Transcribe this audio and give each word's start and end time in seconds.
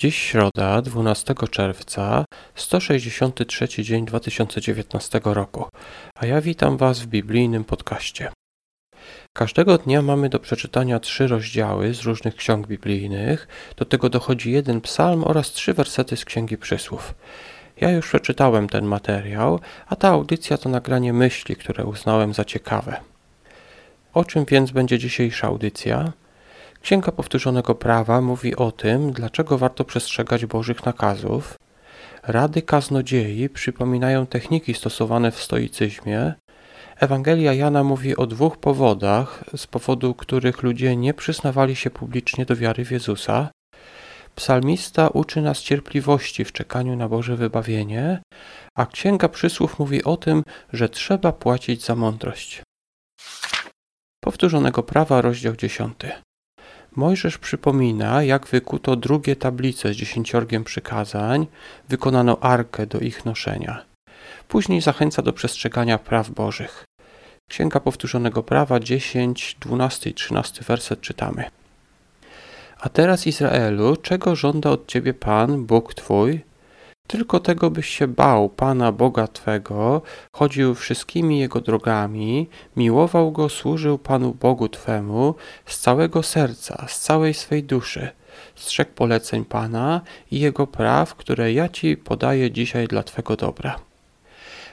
Dziś 0.00 0.18
środa, 0.18 0.82
12 0.82 1.34
czerwca, 1.50 2.24
163 2.54 3.68
dzień 3.68 4.06
2019 4.06 5.20
roku, 5.24 5.64
a 6.14 6.26
ja 6.26 6.40
witam 6.40 6.76
Was 6.76 7.00
w 7.00 7.06
biblijnym 7.06 7.64
podcaście. 7.64 8.32
Każdego 9.32 9.78
dnia 9.78 10.02
mamy 10.02 10.28
do 10.28 10.38
przeczytania 10.38 11.00
trzy 11.00 11.26
rozdziały 11.26 11.94
z 11.94 12.02
różnych 12.02 12.36
ksiąg 12.36 12.66
biblijnych, 12.66 13.48
do 13.76 13.84
tego 13.84 14.08
dochodzi 14.08 14.52
jeden 14.52 14.80
psalm 14.80 15.24
oraz 15.24 15.52
trzy 15.52 15.74
wersety 15.74 16.16
z 16.16 16.24
Księgi 16.24 16.56
Przysłów. 16.58 17.14
Ja 17.80 17.90
już 17.90 18.06
przeczytałem 18.06 18.68
ten 18.68 18.84
materiał, 18.84 19.60
a 19.86 19.96
ta 19.96 20.08
audycja 20.08 20.58
to 20.58 20.68
nagranie 20.68 21.12
myśli, 21.12 21.56
które 21.56 21.84
uznałem 21.84 22.34
za 22.34 22.44
ciekawe. 22.44 23.00
O 24.14 24.24
czym 24.24 24.44
więc 24.44 24.70
będzie 24.70 24.98
dzisiejsza 24.98 25.46
audycja? 25.46 26.12
Księga 26.82 27.12
Powtórzonego 27.12 27.74
Prawa 27.74 28.20
mówi 28.20 28.56
o 28.56 28.72
tym, 28.72 29.12
dlaczego 29.12 29.58
warto 29.58 29.84
przestrzegać 29.84 30.46
Bożych 30.46 30.86
nakazów. 30.86 31.58
Rady 32.22 32.62
kaznodziei 32.62 33.48
przypominają 33.48 34.26
techniki 34.26 34.74
stosowane 34.74 35.30
w 35.30 35.42
stoicyzmie. 35.42 36.34
Ewangelia 36.96 37.52
Jana 37.52 37.84
mówi 37.84 38.16
o 38.16 38.26
dwóch 38.26 38.56
powodach, 38.56 39.44
z 39.56 39.66
powodu 39.66 40.14
których 40.14 40.62
ludzie 40.62 40.96
nie 40.96 41.14
przyznawali 41.14 41.76
się 41.76 41.90
publicznie 41.90 42.44
do 42.44 42.56
wiary 42.56 42.84
w 42.84 42.90
Jezusa. 42.90 43.50
Psalmista 44.34 45.08
uczy 45.08 45.42
nas 45.42 45.60
cierpliwości 45.60 46.44
w 46.44 46.52
czekaniu 46.52 46.96
na 46.96 47.08
Boże 47.08 47.36
wybawienie, 47.36 48.22
a 48.74 48.86
Księga 48.86 49.28
Przysłów 49.28 49.78
mówi 49.78 50.04
o 50.04 50.16
tym, 50.16 50.42
że 50.72 50.88
trzeba 50.88 51.32
płacić 51.32 51.84
za 51.84 51.94
mądrość. 51.94 52.62
Powtórzonego 54.24 54.82
Prawa, 54.82 55.20
rozdział 55.20 55.56
10. 55.56 55.94
Mojżesz 56.96 57.38
przypomina, 57.38 58.22
jak 58.22 58.46
wykuto 58.46 58.96
drugie 58.96 59.36
tablice 59.36 59.94
z 59.94 59.96
dziesięciorgiem 59.96 60.64
przykazań, 60.64 61.46
wykonano 61.88 62.40
arkę 62.40 62.86
do 62.86 63.00
ich 63.00 63.24
noszenia. 63.24 63.84
Później 64.48 64.80
zachęca 64.80 65.22
do 65.22 65.32
przestrzegania 65.32 65.98
praw 65.98 66.30
Bożych. 66.30 66.84
Księga 67.50 67.80
Powtórzonego 67.80 68.42
Prawa 68.42 68.80
10, 68.80 69.56
12 69.60 70.10
i 70.10 70.14
13 70.14 70.64
werset 70.64 71.00
czytamy. 71.00 71.44
A 72.80 72.88
teraz 72.88 73.26
Izraelu, 73.26 73.96
czego 73.96 74.36
żąda 74.36 74.70
od 74.70 74.86
ciebie 74.86 75.14
Pan, 75.14 75.64
Bóg 75.66 75.94
Twój? 75.94 76.40
Tylko 77.10 77.40
tego 77.40 77.70
byś 77.70 77.86
się 77.88 78.08
bał 78.08 78.48
Pana 78.48 78.92
Boga 78.92 79.26
Twego, 79.26 80.02
chodził 80.32 80.74
wszystkimi 80.74 81.38
Jego 81.38 81.60
drogami, 81.60 82.48
miłował 82.76 83.32
Go, 83.32 83.48
służył 83.48 83.98
Panu 83.98 84.34
Bogu 84.34 84.68
Twemu 84.68 85.34
z 85.66 85.78
całego 85.78 86.22
serca, 86.22 86.84
z 86.88 87.00
całej 87.00 87.34
swej 87.34 87.62
duszy. 87.62 88.08
Strzeg 88.54 88.94
poleceń 88.94 89.44
Pana 89.44 90.00
i 90.30 90.40
Jego 90.40 90.66
praw, 90.66 91.14
które 91.14 91.52
ja 91.52 91.68
Ci 91.68 91.96
podaję 91.96 92.50
dzisiaj 92.50 92.88
dla 92.88 93.02
Twego 93.02 93.36
dobra. 93.36 93.78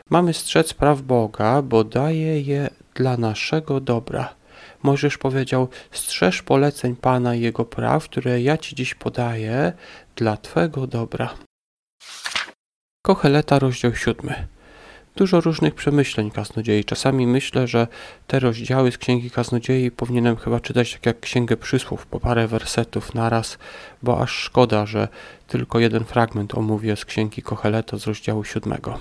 Mamy 0.09 0.33
strzec 0.33 0.73
praw 0.73 1.01
Boga, 1.01 1.61
bo 1.61 1.83
daje 1.83 2.41
je 2.41 2.69
dla 2.95 3.17
naszego 3.17 3.79
dobra. 3.79 4.33
Mojżesz 4.83 5.17
powiedział: 5.17 5.67
Strzeż 5.91 6.41
poleceń 6.41 6.95
Pana 6.95 7.35
i 7.35 7.41
Jego 7.41 7.65
praw, 7.65 8.03
które 8.03 8.41
ja 8.41 8.57
Ci 8.57 8.75
dziś 8.75 8.95
podaję 8.95 9.73
dla 10.15 10.37
Twego 10.37 10.87
dobra. 10.87 11.46
Kocheleta, 13.07 13.59
rozdział 13.59 13.95
siódmy. 13.95 14.47
Dużo 15.15 15.41
różnych 15.41 15.75
przemyśleń 15.75 16.31
kaznodziei. 16.31 16.85
Czasami 16.85 17.27
myślę, 17.27 17.67
że 17.67 17.87
te 18.27 18.39
rozdziały 18.39 18.91
z 18.91 18.97
Księgi 18.97 19.31
Kaznodziei 19.31 19.91
powinienem 19.91 20.35
chyba 20.35 20.59
czytać 20.59 20.93
tak 20.93 21.05
jak 21.05 21.19
Księgę 21.19 21.57
Przysłów, 21.57 22.05
po 22.05 22.19
parę 22.19 22.47
wersetów 22.47 23.13
naraz, 23.15 23.57
bo 24.03 24.21
aż 24.21 24.31
szkoda, 24.31 24.85
że 24.85 25.07
tylko 25.47 25.79
jeden 25.79 26.03
fragment 26.05 26.55
omówię 26.55 26.95
z 26.95 27.05
Księgi 27.05 27.41
Kocheleta 27.41 27.97
z 27.97 28.07
rozdziału 28.07 28.43
siódmego. 28.43 28.99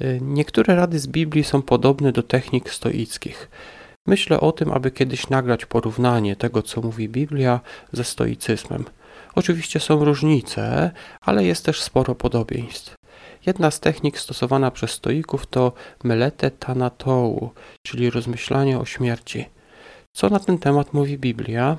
Y, 0.00 0.18
niektóre 0.22 0.76
rady 0.76 0.98
z 0.98 1.06
Biblii 1.06 1.44
są 1.44 1.62
podobne 1.62 2.12
do 2.12 2.22
technik 2.22 2.70
stoickich. 2.70 3.48
Myślę 4.06 4.40
o 4.40 4.52
tym, 4.52 4.72
aby 4.72 4.90
kiedyś 4.90 5.28
nagrać 5.28 5.66
porównanie 5.66 6.36
tego, 6.36 6.62
co 6.62 6.80
mówi 6.80 7.08
Biblia, 7.08 7.60
ze 7.92 8.04
stoicyzmem– 8.04 8.84
Oczywiście 9.34 9.80
są 9.80 10.04
różnice, 10.04 10.90
ale 11.20 11.44
jest 11.44 11.64
też 11.64 11.82
sporo 11.82 12.14
podobieństw. 12.14 12.94
Jedna 13.46 13.70
z 13.70 13.80
technik 13.80 14.18
stosowana 14.18 14.70
przez 14.70 14.90
stoików 14.90 15.46
to 15.46 15.72
melete 16.04 16.50
tanatou, 16.50 17.50
czyli 17.86 18.10
rozmyślanie 18.10 18.78
o 18.78 18.84
śmierci. 18.84 19.44
Co 20.12 20.28
na 20.28 20.38
ten 20.38 20.58
temat 20.58 20.92
mówi 20.92 21.18
Biblia? 21.18 21.76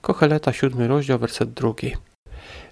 Kocheleta, 0.00 0.52
siódmy 0.52 0.88
rozdział, 0.88 1.18
werset 1.18 1.52
drugi. 1.52 1.96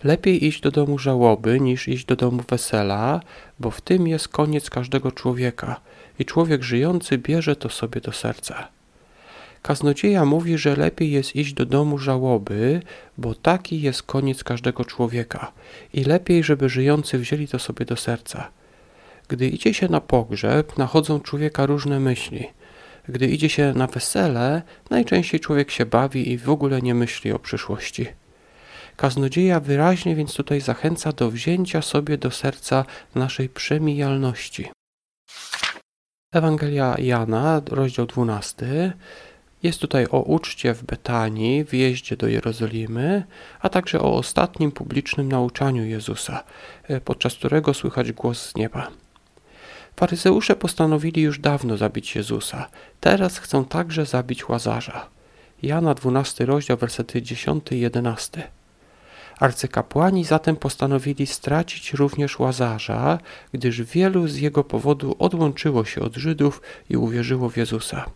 Lepiej 0.04 0.44
iść 0.44 0.60
do 0.60 0.70
domu 0.70 0.98
żałoby 0.98 1.60
niż 1.60 1.88
iść 1.88 2.04
do 2.04 2.16
domu 2.16 2.42
wesela, 2.48 3.20
bo 3.60 3.70
w 3.70 3.80
tym 3.80 4.08
jest 4.08 4.28
koniec 4.28 4.70
każdego 4.70 5.12
człowieka 5.12 5.80
i 6.18 6.24
człowiek 6.24 6.62
żyjący 6.62 7.18
bierze 7.18 7.56
to 7.56 7.68
sobie 7.68 8.00
do 8.00 8.12
serca. 8.12 8.68
Kaznodzieja 9.62 10.24
mówi, 10.24 10.58
że 10.58 10.76
lepiej 10.76 11.10
jest 11.10 11.36
iść 11.36 11.52
do 11.52 11.66
domu 11.66 11.98
żałoby, 11.98 12.82
bo 13.18 13.34
taki 13.34 13.82
jest 13.82 14.02
koniec 14.02 14.44
każdego 14.44 14.84
człowieka 14.84 15.52
i 15.92 16.04
lepiej, 16.04 16.42
żeby 16.44 16.68
żyjący 16.68 17.18
wzięli 17.18 17.48
to 17.48 17.58
sobie 17.58 17.84
do 17.84 17.96
serca. 17.96 18.50
Gdy 19.28 19.48
idzie 19.48 19.74
się 19.74 19.88
na 19.88 20.00
pogrzeb, 20.00 20.78
nachodzą 20.78 21.20
człowieka 21.20 21.66
różne 21.66 22.00
myśli. 22.00 22.46
Gdy 23.08 23.26
idzie 23.26 23.48
się 23.48 23.72
na 23.76 23.86
wesele, 23.86 24.62
najczęściej 24.90 25.40
człowiek 25.40 25.70
się 25.70 25.86
bawi 25.86 26.30
i 26.32 26.38
w 26.38 26.50
ogóle 26.50 26.82
nie 26.82 26.94
myśli 26.94 27.32
o 27.32 27.38
przyszłości. 27.38 28.06
Kaznodzieja 28.96 29.60
wyraźnie 29.60 30.16
więc 30.16 30.34
tutaj 30.34 30.60
zachęca 30.60 31.12
do 31.12 31.30
wzięcia 31.30 31.82
sobie 31.82 32.18
do 32.18 32.30
serca 32.30 32.84
naszej 33.14 33.48
przemijalności. 33.48 34.70
Ewangelia 36.32 36.96
Jana, 36.98 37.62
rozdział 37.66 38.06
12. 38.06 38.92
Jest 39.62 39.80
tutaj 39.80 40.06
o 40.10 40.20
uczcie 40.20 40.74
w 40.74 40.84
Betanii, 40.84 41.64
wjeździe 41.64 42.16
do 42.16 42.28
Jerozolimy, 42.28 43.24
a 43.60 43.68
także 43.68 44.00
o 44.00 44.16
ostatnim 44.16 44.72
publicznym 44.72 45.32
nauczaniu 45.32 45.84
Jezusa, 45.84 46.44
e, 46.88 47.00
podczas 47.00 47.34
którego 47.34 47.74
słychać 47.74 48.12
głos 48.12 48.50
z 48.50 48.54
nieba. 48.54 48.90
Faryzeusze 49.96 50.56
postanowili 50.56 51.22
już 51.22 51.38
dawno 51.38 51.76
zabić 51.76 52.16
Jezusa, 52.16 52.68
teraz 53.00 53.38
chcą 53.38 53.64
także 53.64 54.06
zabić 54.06 54.48
Łazarza. 54.48 55.06
Jana 55.62 55.94
12 55.94 56.46
rozdział, 56.46 56.76
versety 56.76 57.22
10 57.22 57.72
i 57.72 57.80
11. 57.80 58.48
Arcykapłani 59.40 60.24
zatem 60.24 60.56
postanowili 60.56 61.26
stracić 61.26 61.92
również 61.92 62.38
Łazarza, 62.38 63.18
gdyż 63.52 63.82
wielu 63.82 64.28
z 64.28 64.36
jego 64.36 64.64
powodu 64.64 65.16
odłączyło 65.18 65.84
się 65.84 66.00
od 66.00 66.16
Żydów 66.16 66.62
i 66.90 66.96
uwierzyło 66.96 67.50
w 67.50 67.56
Jezusa 67.56 68.10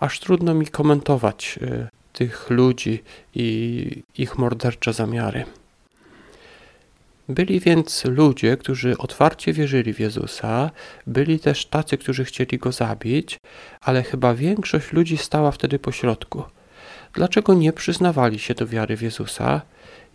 aż 0.00 0.20
trudno 0.20 0.54
mi 0.54 0.66
komentować 0.66 1.58
y, 1.62 1.88
tych 2.12 2.50
ludzi 2.50 3.02
i 3.34 4.02
ich 4.18 4.38
mordercze 4.38 4.92
zamiary. 4.92 5.44
Byli 7.28 7.60
więc 7.60 8.04
ludzie, 8.04 8.56
którzy 8.56 8.98
otwarcie 8.98 9.52
wierzyli 9.52 9.94
w 9.94 10.00
Jezusa, 10.00 10.70
byli 11.06 11.38
też 11.40 11.66
tacy, 11.66 11.98
którzy 11.98 12.24
chcieli 12.24 12.58
go 12.58 12.72
zabić, 12.72 13.38
ale 13.80 14.02
chyba 14.02 14.34
większość 14.34 14.92
ludzi 14.92 15.16
stała 15.16 15.50
wtedy 15.50 15.78
po 15.78 15.92
środku. 15.92 16.42
Dlaczego 17.12 17.54
nie 17.54 17.72
przyznawali 17.72 18.38
się 18.38 18.54
do 18.54 18.66
wiary 18.66 18.96
w 18.96 19.02
Jezusa? 19.02 19.62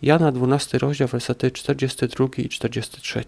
Jana 0.02 0.32
12 0.32 0.78
rozdział, 0.78 1.08
versety 1.08 1.52
42 1.52 2.28
i 2.38 2.50
43. 2.50 3.24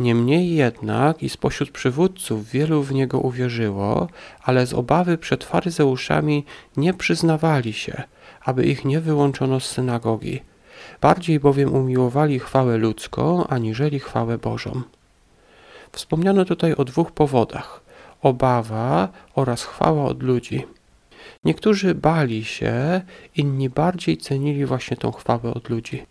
Niemniej 0.00 0.54
jednak 0.54 1.22
i 1.22 1.28
spośród 1.28 1.70
przywódców 1.70 2.48
wielu 2.48 2.82
w 2.82 2.92
niego 2.92 3.20
uwierzyło, 3.20 4.08
ale 4.42 4.66
z 4.66 4.74
obawy 4.74 5.18
przed 5.18 5.44
faryzeuszami 5.44 6.44
nie 6.76 6.94
przyznawali 6.94 7.72
się, 7.72 8.02
aby 8.44 8.64
ich 8.64 8.84
nie 8.84 9.00
wyłączono 9.00 9.60
z 9.60 9.64
synagogi. 9.64 10.42
Bardziej 11.00 11.40
bowiem 11.40 11.74
umiłowali 11.74 12.38
chwałę 12.38 12.76
ludzką, 12.76 13.46
aniżeli 13.46 14.00
chwałę 14.00 14.38
Bożą. 14.38 14.82
Wspomniano 15.92 16.44
tutaj 16.44 16.74
o 16.74 16.84
dwóch 16.84 17.10
powodach: 17.12 17.80
obawa 18.22 19.08
oraz 19.34 19.64
chwała 19.64 20.04
od 20.04 20.22
ludzi. 20.22 20.66
Niektórzy 21.44 21.94
bali 21.94 22.44
się, 22.44 23.00
inni 23.36 23.68
bardziej 23.68 24.16
cenili 24.16 24.66
właśnie 24.66 24.96
tą 24.96 25.12
chwałę 25.12 25.54
od 25.54 25.68
ludzi. 25.68 26.06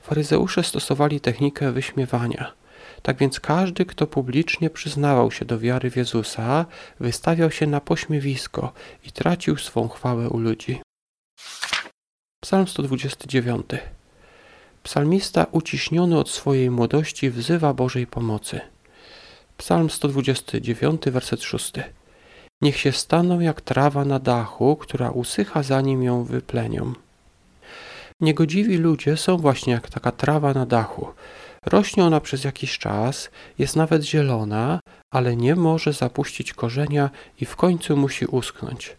Faryzeusze 0.00 0.62
stosowali 0.62 1.20
technikę 1.20 1.72
wyśmiewania 1.72 2.63
tak 3.04 3.16
więc 3.16 3.40
każdy, 3.40 3.84
kto 3.84 4.06
publicznie 4.06 4.70
przyznawał 4.70 5.30
się 5.30 5.44
do 5.44 5.58
wiary 5.58 5.90
w 5.90 5.96
Jezusa, 5.96 6.66
wystawiał 7.00 7.50
się 7.50 7.66
na 7.66 7.80
pośmiewisko 7.80 8.72
i 9.04 9.12
tracił 9.12 9.56
swą 9.56 9.88
chwałę 9.88 10.28
u 10.28 10.38
ludzi. 10.38 10.80
Psalm 12.40 12.68
129. 12.68 13.66
Psalmista 14.82 15.46
uciśniony 15.52 16.18
od 16.18 16.30
swojej 16.30 16.70
młodości 16.70 17.30
wzywa 17.30 17.74
Bożej 17.74 18.06
pomocy. 18.06 18.60
Psalm 19.56 19.90
129, 19.90 21.02
werset 21.06 21.42
6. 21.42 21.72
Niech 22.62 22.78
się 22.78 22.92
staną 22.92 23.40
jak 23.40 23.60
trawa 23.60 24.04
na 24.04 24.18
dachu, 24.18 24.76
która 24.76 25.10
usycha 25.10 25.62
zanim 25.62 26.02
ją 26.02 26.24
wyplenią. 26.24 26.92
Niegodziwi 28.20 28.76
ludzie 28.76 29.16
są 29.16 29.36
właśnie 29.36 29.72
jak 29.72 29.90
taka 29.90 30.12
trawa 30.12 30.54
na 30.54 30.66
dachu. 30.66 31.06
Rośnie 31.66 32.04
ona 32.04 32.20
przez 32.20 32.44
jakiś 32.44 32.78
czas, 32.78 33.30
jest 33.58 33.76
nawet 33.76 34.02
zielona, 34.02 34.80
ale 35.12 35.36
nie 35.36 35.56
może 35.56 35.92
zapuścić 35.92 36.52
korzenia 36.52 37.10
i 37.40 37.44
w 37.44 37.56
końcu 37.56 37.96
musi 37.96 38.26
uschnąć. 38.26 38.96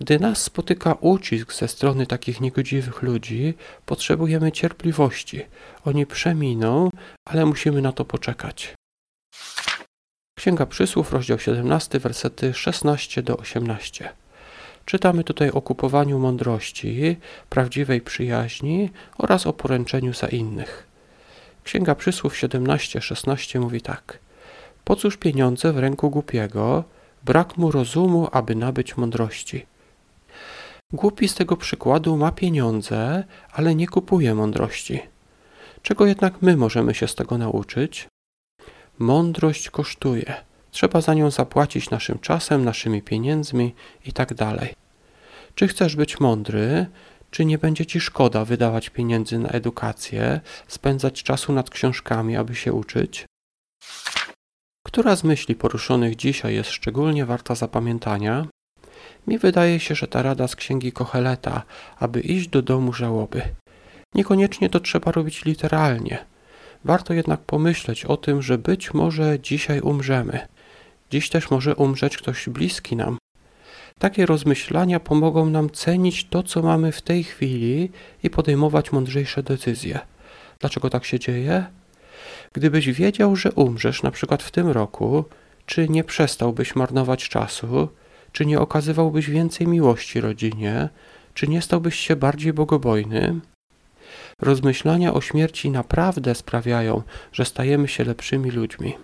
Gdy 0.00 0.18
nas 0.18 0.42
spotyka 0.42 0.92
ucisk 0.92 1.52
ze 1.54 1.68
strony 1.68 2.06
takich 2.06 2.40
niegodziwych 2.40 3.02
ludzi, 3.02 3.54
potrzebujemy 3.86 4.52
cierpliwości. 4.52 5.42
Oni 5.84 6.06
przeminą, 6.06 6.90
ale 7.28 7.46
musimy 7.46 7.82
na 7.82 7.92
to 7.92 8.04
poczekać. 8.04 8.74
Księga 10.38 10.66
Przysłów, 10.66 11.12
rozdział 11.12 11.38
17, 11.38 11.98
wersety 11.98 12.54
16 12.54 13.22
do 13.22 13.36
18. 13.36 14.12
Czytamy 14.84 15.24
tutaj 15.24 15.50
o 15.50 15.62
kupowaniu 15.62 16.18
mądrości, 16.18 17.16
prawdziwej 17.50 18.00
przyjaźni 18.00 18.90
oraz 19.18 19.46
o 19.46 19.52
poręczeniu 19.52 20.14
za 20.14 20.26
innych. 20.26 20.91
Księga 21.64 21.94
Przysłów 21.94 22.34
17:16 22.34 23.60
mówi 23.60 23.80
tak: 23.80 24.18
Po 24.84 24.96
cóż 24.96 25.16
pieniądze 25.16 25.72
w 25.72 25.78
ręku 25.78 26.10
głupiego, 26.10 26.84
brak 27.24 27.56
mu 27.56 27.70
rozumu, 27.70 28.28
aby 28.32 28.54
nabyć 28.54 28.96
mądrości. 28.96 29.66
Głupi 30.92 31.28
z 31.28 31.34
tego 31.34 31.56
przykładu 31.56 32.16
ma 32.16 32.32
pieniądze, 32.32 33.24
ale 33.52 33.74
nie 33.74 33.86
kupuje 33.86 34.34
mądrości. 34.34 35.02
Czego 35.82 36.06
jednak 36.06 36.42
my 36.42 36.56
możemy 36.56 36.94
się 36.94 37.08
z 37.08 37.14
tego 37.14 37.38
nauczyć? 37.38 38.08
Mądrość 38.98 39.70
kosztuje. 39.70 40.34
Trzeba 40.70 41.00
za 41.00 41.14
nią 41.14 41.30
zapłacić 41.30 41.90
naszym 41.90 42.18
czasem, 42.18 42.64
naszymi 42.64 43.02
pieniędzmi 43.02 43.74
i 44.06 44.12
tak 44.12 44.34
dalej. 44.34 44.74
Czy 45.54 45.68
chcesz 45.68 45.96
być 45.96 46.20
mądry, 46.20 46.86
czy 47.32 47.44
nie 47.44 47.58
będzie 47.58 47.86
ci 47.86 48.00
szkoda 48.00 48.44
wydawać 48.44 48.90
pieniędzy 48.90 49.38
na 49.38 49.48
edukację, 49.48 50.40
spędzać 50.68 51.22
czasu 51.22 51.52
nad 51.52 51.70
książkami, 51.70 52.36
aby 52.36 52.54
się 52.54 52.72
uczyć? 52.72 53.26
Która 54.86 55.16
z 55.16 55.24
myśli 55.24 55.54
poruszonych 55.54 56.16
dzisiaj 56.16 56.54
jest 56.54 56.70
szczególnie 56.70 57.26
warta 57.26 57.54
zapamiętania? 57.54 58.46
Mi 59.26 59.38
wydaje 59.38 59.80
się, 59.80 59.94
że 59.94 60.06
ta 60.08 60.22
rada 60.22 60.48
z 60.48 60.56
księgi 60.56 60.92
Kocheleta, 60.92 61.62
aby 61.98 62.20
iść 62.20 62.48
do 62.48 62.62
domu 62.62 62.92
żałoby. 62.92 63.42
Niekoniecznie 64.14 64.70
to 64.70 64.80
trzeba 64.80 65.12
robić 65.12 65.44
literalnie. 65.44 66.24
Warto 66.84 67.14
jednak 67.14 67.40
pomyśleć 67.40 68.04
o 68.04 68.16
tym, 68.16 68.42
że 68.42 68.58
być 68.58 68.94
może 68.94 69.40
dzisiaj 69.40 69.80
umrzemy. 69.80 70.48
Dziś 71.10 71.30
też 71.30 71.50
może 71.50 71.76
umrzeć 71.76 72.16
ktoś 72.16 72.48
bliski 72.48 72.96
nam. 72.96 73.18
Takie 74.02 74.26
rozmyślania 74.26 75.00
pomogą 75.00 75.46
nam 75.50 75.70
cenić 75.70 76.24
to, 76.24 76.42
co 76.42 76.62
mamy 76.62 76.92
w 76.92 77.02
tej 77.02 77.24
chwili 77.24 77.90
i 78.22 78.30
podejmować 78.30 78.92
mądrzejsze 78.92 79.42
decyzje. 79.42 80.00
Dlaczego 80.60 80.90
tak 80.90 81.04
się 81.04 81.18
dzieje? 81.18 81.64
Gdybyś 82.52 82.86
wiedział, 82.86 83.36
że 83.36 83.52
umrzesz 83.52 84.02
na 84.02 84.10
przykład 84.10 84.42
w 84.42 84.50
tym 84.50 84.68
roku, 84.68 85.24
czy 85.66 85.88
nie 85.88 86.04
przestałbyś 86.04 86.76
marnować 86.76 87.28
czasu, 87.28 87.88
czy 88.32 88.46
nie 88.46 88.60
okazywałbyś 88.60 89.30
więcej 89.30 89.66
miłości 89.66 90.20
rodzinie, 90.20 90.88
czy 91.34 91.48
nie 91.48 91.62
stałbyś 91.62 91.94
się 91.94 92.16
bardziej 92.16 92.52
bogobojny? 92.52 93.40
Rozmyślania 94.40 95.14
o 95.14 95.20
śmierci 95.20 95.70
naprawdę 95.70 96.34
sprawiają, 96.34 97.02
że 97.32 97.44
stajemy 97.44 97.88
się 97.88 98.04
lepszymi 98.04 98.50
ludźmi. 98.50 98.94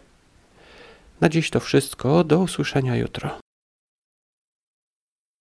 Na 1.21 1.29
dziś 1.29 1.51
to 1.51 1.61
wszystko, 1.61 2.25
do 2.25 2.39
usłyszenia 2.39 2.97
jutro. 2.97 3.48